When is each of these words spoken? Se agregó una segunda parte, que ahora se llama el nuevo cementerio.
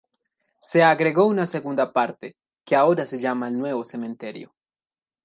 Se 0.63 0.81
agregó 0.81 1.27
una 1.27 1.45
segunda 1.45 1.93
parte, 1.93 2.35
que 2.65 2.75
ahora 2.75 3.05
se 3.05 3.19
llama 3.19 3.49
el 3.49 3.59
nuevo 3.59 3.83
cementerio. 3.85 4.51